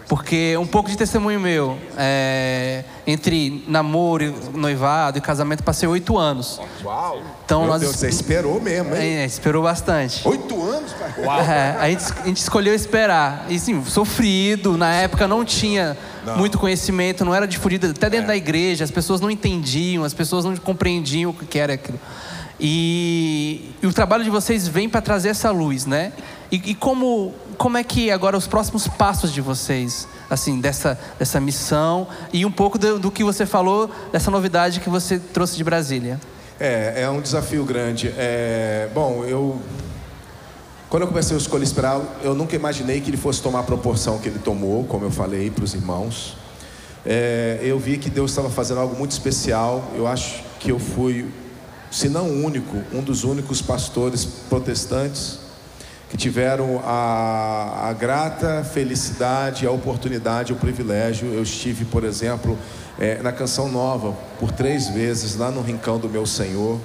[0.08, 6.60] Porque um pouco de testemunho meu, é, entre namoro, noivado e casamento, passei oito anos.
[6.84, 7.20] Uau!
[7.44, 9.18] Então, Meu nós, Deus, você esperou mesmo, hein?
[9.18, 10.26] É, esperou bastante.
[10.26, 11.24] Oito anos, pai?
[11.24, 11.40] Uau!
[11.40, 13.46] É, a, gente, a gente escolheu esperar.
[13.48, 16.36] E sim, sofrido, na época não tinha não.
[16.36, 18.28] muito conhecimento, não era difundido, até dentro é.
[18.28, 21.98] da igreja, as pessoas não entendiam, as pessoas não compreendiam o que era aquilo.
[22.64, 26.12] E, e o trabalho de vocês vem para trazer essa luz, né?
[26.52, 31.40] E, e, como, como é que agora os próximos passos de vocês, assim, dessa, dessa
[31.40, 35.64] missão e um pouco do, do que você falou, dessa novidade que você trouxe de
[35.64, 36.20] Brasília?
[36.58, 38.12] É, é um desafio grande.
[38.16, 39.60] É, bom, eu
[40.88, 44.18] quando eu comecei o Escolha Esperar, eu nunca imaginei que ele fosse tomar a proporção
[44.18, 46.36] que ele tomou, como eu falei para os irmãos.
[47.06, 49.90] É, eu vi que Deus estava fazendo algo muito especial.
[49.96, 51.30] Eu acho que eu fui,
[51.90, 55.41] se não o único, um dos únicos pastores protestantes
[56.12, 61.32] que tiveram a, a grata felicidade, a oportunidade, o privilégio.
[61.32, 62.58] Eu estive, por exemplo,
[63.00, 66.78] é, na Canção Nova por três vezes, lá no Rincão do Meu Senhor,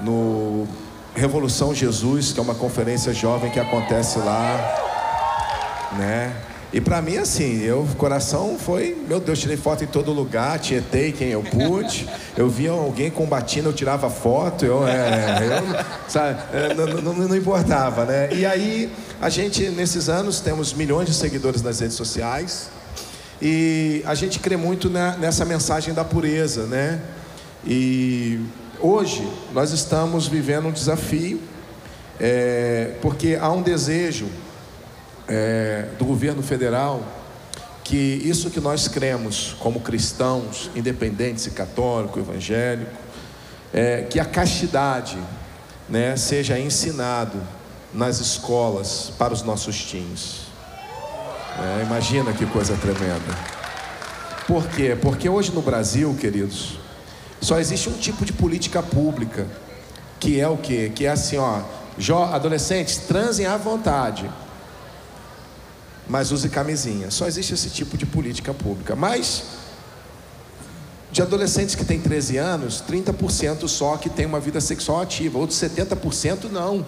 [0.00, 0.66] no
[1.14, 6.34] Revolução Jesus, que é uma conferência jovem que acontece lá, né?
[6.70, 11.12] E para mim, assim, o coração foi, meu Deus, tirei foto em todo lugar, tietei
[11.12, 12.06] quem eu pude.
[12.36, 17.28] Eu via alguém com batina, eu tirava foto, eu, é, eu sabe, é, não, não,
[17.28, 18.28] não, importava, né?
[18.34, 22.68] E aí, a gente, nesses anos, temos milhões de seguidores nas redes sociais.
[23.40, 27.00] E a gente crê muito na, nessa mensagem da pureza, né?
[27.64, 28.40] E
[28.78, 31.40] hoje, nós estamos vivendo um desafio,
[32.20, 34.26] é, porque há um desejo
[35.28, 37.02] é, do governo federal
[37.84, 42.90] que isso que nós cremos como cristãos, independentes e católico, evangélico,
[43.72, 45.16] é, que a castidade
[45.88, 47.40] né, seja ensinado
[47.92, 50.48] nas escolas para os nossos teens.
[51.58, 53.38] É, imagina que coisa tremenda.
[54.46, 54.96] Por quê?
[55.00, 56.78] Porque hoje no Brasil, queridos,
[57.40, 59.46] só existe um tipo de política pública
[60.20, 60.90] que é o quê?
[60.94, 61.62] Que é assim, ó,
[62.32, 64.28] adolescentes, transem à vontade,
[66.08, 67.10] mas use camisinha.
[67.10, 68.96] Só existe esse tipo de política pública.
[68.96, 69.44] Mas
[71.10, 75.58] de adolescentes que têm 13 anos, 30% só que tem uma vida sexual ativa, outros
[75.58, 76.84] 70% não.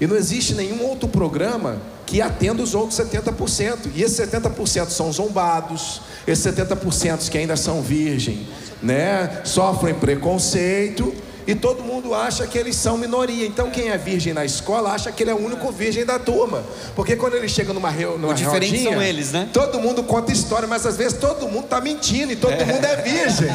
[0.00, 3.90] E não existe nenhum outro programa que atenda os outros 70%.
[3.94, 8.46] E esses 70% são zombados, esses 70% que ainda são virgem,
[8.82, 11.14] né, sofrem preconceito
[11.46, 13.46] e todo mundo acha que eles são minoria.
[13.46, 16.64] Então quem é virgem na escola acha que ele é o único virgem da turma.
[16.94, 19.48] Porque quando ele chega numa reunião, O diferente são eles, né?
[19.52, 22.96] Todo mundo conta história, mas às vezes todo mundo está mentindo e todo mundo é
[22.96, 23.48] virgem.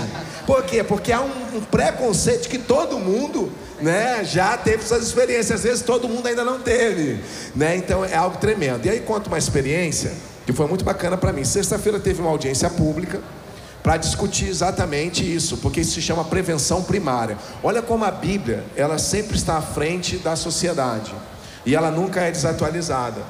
[0.45, 0.83] Por quê?
[0.83, 3.51] Porque há um, um preconceito que todo mundo
[3.81, 7.19] né, já teve suas experiências, às vezes todo mundo ainda não teve.
[7.55, 7.75] Né?
[7.75, 8.85] Então é algo tremendo.
[8.85, 10.13] E aí conta uma experiência
[10.45, 11.43] que foi muito bacana para mim.
[11.43, 13.21] Sexta-feira teve uma audiência pública
[13.83, 17.37] para discutir exatamente isso, porque isso se chama prevenção primária.
[17.63, 21.13] Olha como a Bíblia, ela sempre está à frente da sociedade
[21.65, 23.21] e ela nunca é desatualizada.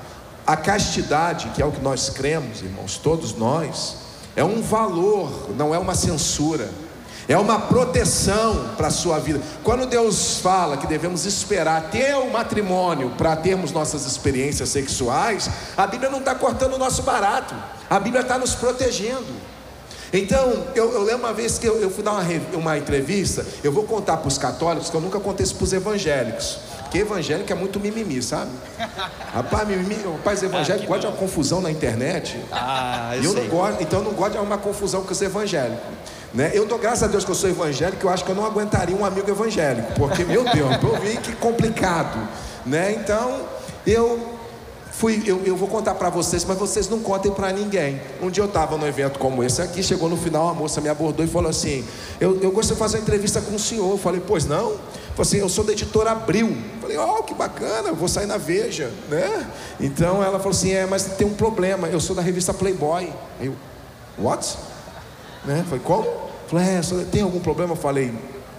[0.46, 3.96] A castidade, que é o que nós cremos, irmãos, todos nós,
[4.36, 6.70] é um valor, não é uma censura.
[7.28, 9.40] É uma proteção para a sua vida.
[9.64, 15.86] Quando Deus fala que devemos esperar ter o matrimônio para termos nossas experiências sexuais, a
[15.88, 17.56] Bíblia não está cortando o nosso barato,
[17.90, 19.28] a Bíblia está nos protegendo.
[20.14, 23.72] Então, eu, eu lembro uma vez que eu, eu fui dar uma, uma entrevista, eu
[23.72, 26.60] vou contar para os católicos, que eu nunca contei isso para os evangélicos.
[26.82, 28.52] Porque evangélico é muito mimimi, sabe?
[29.34, 32.38] Rapaz, mimimi, rapaz, evangélico gosta de uma confusão na internet.
[32.52, 35.80] Ah, E eu não gosto, então eu não gosto de arrumar confusão com os evangélicos.
[36.34, 36.52] Né?
[36.54, 38.96] Eu dou graças a Deus que eu sou evangélico, eu acho que eu não aguentaria
[38.96, 42.28] um amigo evangélico, porque, meu Deus, eu vi que complicado.
[42.66, 42.92] Né?
[42.94, 43.40] Então,
[43.88, 44.31] eu
[44.92, 48.00] fui, eu, eu vou contar para vocês, mas vocês não contem para ninguém.
[48.22, 50.90] Um dia eu estava num evento como esse aqui, chegou no final, a moça me
[50.90, 51.84] abordou e falou assim:
[52.20, 53.90] Eu, eu gostaria de fazer uma entrevista com o senhor.
[53.90, 54.74] Eu falei, pois não?
[55.16, 56.48] Falei assim, eu sou da editora Abril.
[56.48, 59.48] Eu falei, ó, que bacana, eu vou sair na Veja, né?
[59.80, 63.12] Então ela falou assim: é, mas tem um problema, eu sou da revista Playboy.
[63.40, 63.54] Eu,
[64.18, 64.58] what?
[65.46, 65.66] Né?
[65.68, 66.08] Falei, como?
[66.48, 67.74] Falei, é, tem algum problema?
[67.74, 68.14] Eu falei,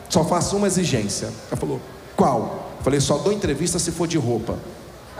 [0.09, 1.29] só faço uma exigência.
[1.51, 1.81] Ela falou,
[2.17, 2.73] qual?
[2.79, 4.59] Eu falei, só dou entrevista se for de roupa.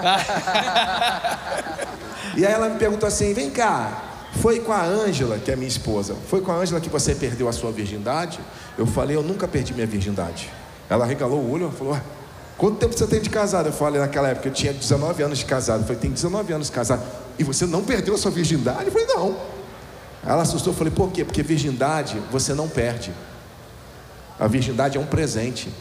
[2.37, 4.03] e aí ela me perguntou assim, vem cá,
[4.41, 7.49] foi com a Ângela, que é minha esposa, foi com a Ângela que você perdeu
[7.49, 8.41] a sua virgindade?
[8.77, 10.51] Eu falei, eu nunca perdi minha virgindade.
[10.89, 12.03] Ela regalou o olho e falou, "Ué,
[12.59, 13.67] quanto tempo você tem de casado?
[13.67, 15.81] Eu falei, naquela época eu tinha 19 anos de casado.
[15.81, 17.03] Eu falei, tem 19 anos de casado.
[17.39, 18.87] E você não perdeu a sua virgindade?
[18.87, 19.37] Eu falei, não.
[20.25, 21.25] Ela assustou, eu falei, por quê?
[21.25, 23.13] Porque virgindade você não perde.
[24.39, 25.73] A virgindade é um presente.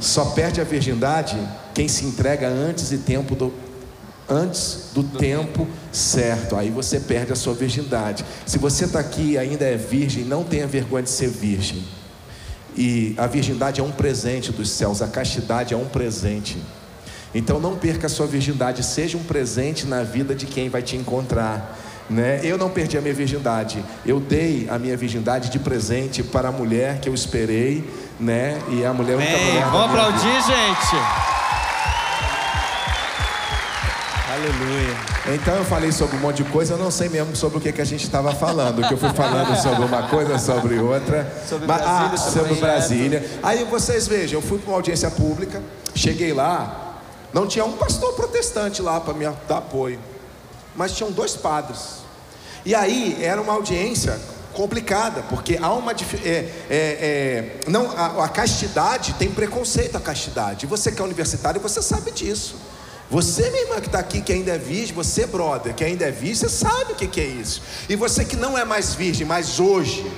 [0.00, 1.36] Só perde a virgindade
[1.74, 3.52] quem se entrega antes e tempo do
[4.28, 6.56] antes do, tempo certo.
[6.56, 8.24] Aí você perde a sua virgindade.
[8.46, 11.84] Se você está aqui e ainda é virgem, não tenha vergonha de ser virgem.
[12.76, 16.56] E a virgindade é um presente dos céus, a castidade é um presente.
[17.34, 20.96] Então não perca a sua virgindade, seja um presente na vida de quem vai te
[20.96, 21.78] encontrar.
[22.08, 22.40] Né?
[22.42, 26.52] Eu não perdi a minha virgindade, eu dei a minha virgindade de presente para a
[26.52, 27.82] mulher que eu esperei,
[28.20, 28.60] né?
[28.68, 31.33] E a mulher, a única Bem, mulher vamos aplaudir, gente.
[34.34, 34.96] Aleluia.
[35.32, 37.70] Então eu falei sobre um monte de coisa, eu não sei mesmo sobre o que,
[37.70, 41.32] que a gente estava falando, que eu fui falando sobre uma coisa, sobre outra.
[41.48, 42.60] Sobre Mas- Brasília, ah, sobre projeto.
[42.60, 43.30] Brasília.
[43.44, 45.62] Aí vocês vejam, eu fui para uma audiência pública,
[45.94, 46.98] cheguei lá,
[47.32, 50.00] não tinha um pastor protestante lá para me dar apoio,
[50.74, 51.98] mas tinham dois padres.
[52.66, 54.18] E aí era uma audiência
[54.52, 55.94] complicada, porque há uma é,
[56.26, 60.66] é, é, não a, a castidade tem preconceito a castidade.
[60.66, 62.73] Você que é universitário, você sabe disso.
[63.10, 66.10] Você, minha irmã que está aqui, que ainda é virgem, você, brother, que ainda é
[66.10, 67.62] virgem, você sabe o que, que é isso.
[67.88, 70.10] E você que não é mais virgem, mas hoje,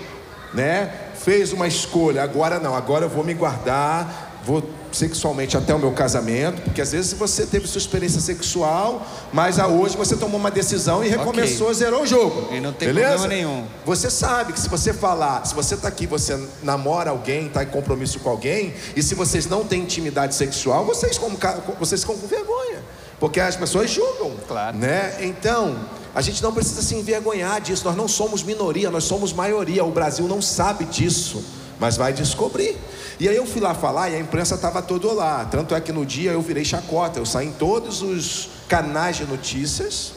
[0.54, 5.78] né, fez uma escolha, agora não, agora eu vou me guardar, vou sexualmente até o
[5.78, 10.38] meu casamento, porque às vezes você teve sua experiência sexual, mas a hoje você tomou
[10.38, 12.54] uma decisão e recomeçou, zerou o jogo.
[12.54, 13.18] E não tem Beleza?
[13.18, 13.66] problema nenhum.
[13.84, 17.66] Você sabe que se você falar, se você está aqui, você namora alguém, está em
[17.66, 21.36] compromisso com alguém, e se vocês não têm intimidade sexual, vocês, como,
[21.78, 22.75] vocês ficam com vergonha.
[23.18, 24.32] Porque as pessoas julgam.
[24.46, 24.76] Claro.
[24.76, 25.16] Né?
[25.20, 25.76] Então,
[26.14, 27.84] a gente não precisa se envergonhar disso.
[27.84, 29.84] Nós não somos minoria, nós somos maioria.
[29.84, 31.44] O Brasil não sabe disso,
[31.78, 32.76] mas vai descobrir.
[33.18, 35.44] E aí eu fui lá falar e a imprensa estava toda lá.
[35.46, 37.18] Tanto é que no dia eu virei chacota.
[37.18, 40.12] Eu saí em todos os canais de notícias,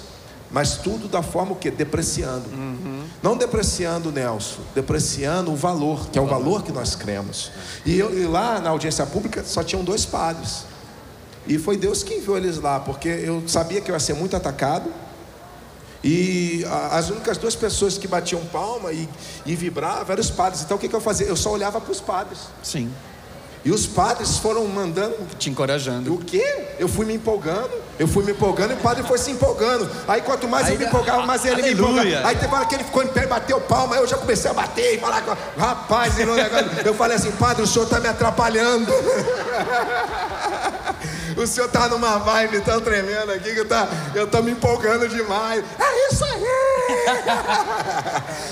[0.51, 1.71] mas tudo da forma o quê?
[1.71, 2.45] Depreciando.
[3.21, 7.51] Não depreciando, Nelson, depreciando o valor, que é o valor que nós cremos.
[7.85, 10.68] E, eu, e lá na audiência pública só tinham dois padres.
[11.47, 14.35] E foi Deus que enviou eles lá, porque eu sabia que eu ia ser muito
[14.35, 14.91] atacado.
[16.03, 19.09] E as únicas duas pessoas que batiam palma e,
[19.45, 20.61] e vibravam eram os padres.
[20.61, 21.27] Então o que, que eu fazia?
[21.27, 22.39] Eu só olhava para os padres.
[22.63, 22.89] Sim.
[23.65, 26.13] E os padres foram mandando Te encorajando.
[26.13, 26.67] o quê?
[26.79, 27.69] Eu fui me empolgando,
[27.99, 29.89] eu fui me empolgando e o padre foi se empolgando.
[30.07, 32.01] Aí quanto mais Aí eu me empolgava, mais ele me Aleluia.
[32.03, 32.27] empolgava.
[32.29, 34.49] Aí teve hora que ele ficou em pé e bateu palma, aí eu já comecei
[34.49, 37.99] a bater e falar com rapaz, no negócio, eu falei assim, padre, o senhor está
[37.99, 38.93] me atrapalhando.
[41.39, 45.63] O senhor tá numa vibe tão tremenda aqui que tá, eu tô me empolgando demais.
[45.79, 46.43] É isso aí!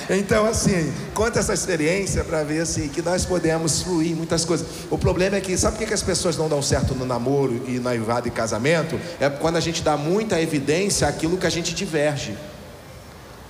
[0.17, 4.65] então, assim, conta essa experiência para ver assim, que nós podemos fluir muitas coisas.
[4.89, 7.61] O problema é que, sabe por que que as pessoas não dão certo no namoro
[7.67, 8.97] e noivado e casamento?
[9.19, 12.37] É quando a gente dá muita evidência àquilo que a gente diverge.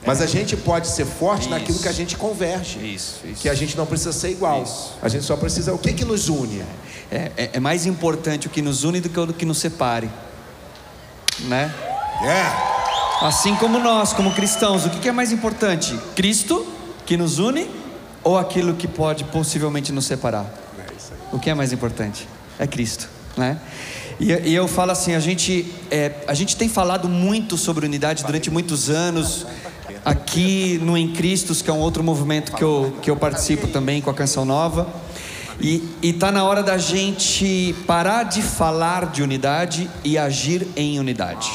[0.07, 1.49] Mas a gente pode ser forte Isso.
[1.49, 2.79] naquilo que a gente converge.
[2.79, 3.41] Isso, isso.
[3.41, 4.63] Que a gente não precisa ser igual.
[4.63, 4.93] Isso.
[5.01, 5.73] A gente só precisa.
[5.73, 6.63] O que que nos une?
[7.11, 10.09] É, é- é mais importante o que nos une do que o que nos separe.
[11.41, 11.69] Né?
[12.23, 13.25] É.
[13.25, 15.99] Assim como nós, como cristãos, o que é mais importante?
[16.15, 16.65] Cristo,
[17.05, 17.69] que nos une,
[18.23, 20.45] ou aquilo que pode possivelmente nos separar?
[21.33, 22.29] O que é mais importante?
[22.57, 23.59] É Cristo, né?
[24.19, 28.23] E, e eu falo assim, a gente, é, a gente tem falado muito sobre unidade
[28.23, 29.45] durante muitos anos,
[30.05, 34.01] aqui no Em Cristos, que é um outro movimento que eu, que eu participo também
[34.01, 34.87] com a Canção Nova.
[35.59, 40.99] E, e tá na hora da gente parar de falar de unidade e agir em
[40.99, 41.51] unidade.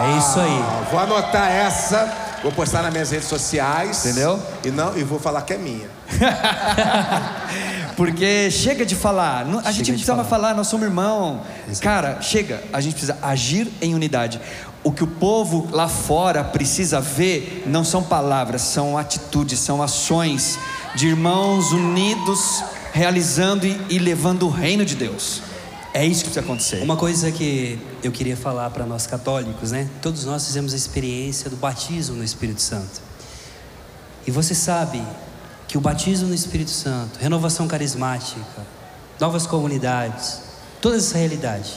[0.00, 0.60] É isso aí.
[0.62, 4.06] Ah, Vou anotar essa, vou postar nas minhas redes sociais.
[4.06, 4.40] Entendeu?
[4.64, 5.88] E não, e vou falar que é minha.
[7.96, 11.40] Porque chega de falar, não- a gente de não precisa mais falar, nós somos irmão.
[11.80, 14.40] Cara, chega, a gente precisa agir em unidade.
[14.84, 20.58] O que o povo lá fora precisa ver não são palavras, são atitudes, são ações
[20.94, 22.62] de irmãos unidos,
[22.92, 25.42] realizando e, levando o reino de Deus.
[25.92, 26.82] É isso que precisa acontecer.
[26.82, 29.88] Uma coisa que eu queria falar para nós católicos, né?
[30.00, 33.00] Todos nós fizemos a experiência do batismo no Espírito Santo.
[34.26, 35.02] E você sabe
[35.66, 38.66] que o batismo no Espírito Santo, renovação carismática,
[39.18, 40.40] novas comunidades,
[40.80, 41.72] toda essa realidade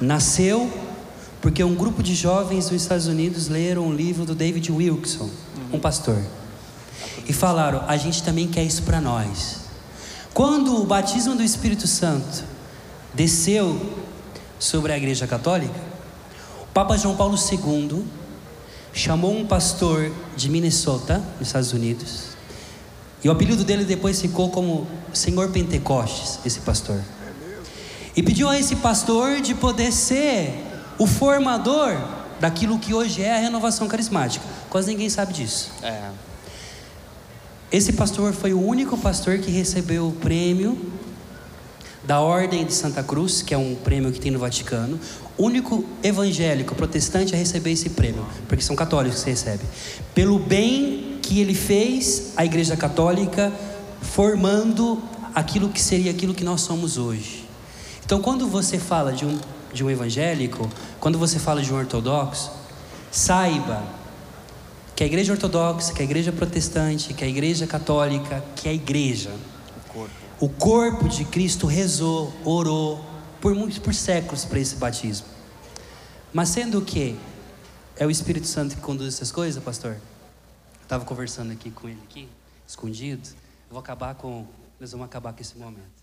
[0.00, 0.70] nasceu
[1.40, 5.30] porque um grupo de jovens nos Estados Unidos leram um livro do David Wilson,
[5.72, 6.20] um pastor,
[7.26, 9.60] e falaram: a gente também quer isso para nós.
[10.34, 12.44] Quando o batismo do Espírito Santo
[13.14, 13.80] desceu
[14.58, 15.80] sobre a Igreja Católica,
[16.62, 18.04] o Papa João Paulo II
[18.92, 22.28] chamou um pastor de Minnesota, nos Estados Unidos,
[23.22, 27.00] e o apelido dele depois ficou como Senhor Pentecostes, esse pastor.
[28.14, 30.67] E pediu a esse pastor de poder ser
[30.98, 31.96] o formador
[32.40, 34.44] daquilo que hoje é a renovação carismática.
[34.68, 35.70] Quase ninguém sabe disso.
[35.82, 36.10] É.
[37.70, 40.78] Esse pastor foi o único pastor que recebeu o prêmio
[42.04, 44.98] da Ordem de Santa Cruz, que é um prêmio que tem no Vaticano.
[45.36, 49.66] Único evangélico protestante a receber esse prêmio, porque são católicos que recebem.
[50.14, 53.52] Pelo bem que ele fez à Igreja Católica,
[54.00, 55.02] formando
[55.34, 57.46] aquilo que seria aquilo que nós somos hoje.
[58.04, 59.38] Então, quando você fala de um,
[59.72, 60.68] de um evangélico,
[61.00, 62.50] quando você fala de um ortodoxo,
[63.10, 63.82] saiba
[64.94, 69.30] que a igreja ortodoxa, que a igreja protestante, que a igreja católica, que a igreja,
[70.40, 73.04] o corpo de Cristo rezou, orou
[73.40, 75.26] por muitos, por séculos para esse batismo.
[76.32, 77.18] Mas sendo que
[77.96, 79.96] é o Espírito Santo que conduz essas coisas, pastor?
[80.82, 82.28] Estava conversando aqui com ele aqui,
[82.66, 83.28] escondido.
[83.28, 84.46] Eu vou acabar com,
[84.80, 85.97] nós vamos acabar com esse momento.